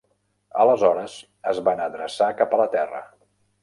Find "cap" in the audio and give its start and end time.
2.43-2.57